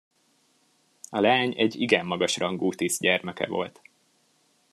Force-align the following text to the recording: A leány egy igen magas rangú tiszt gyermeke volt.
A 1.09 1.19
leány 1.19 1.53
egy 1.57 1.75
igen 1.81 2.05
magas 2.05 2.37
rangú 2.37 2.73
tiszt 2.73 2.99
gyermeke 3.01 3.47
volt. 3.47 3.81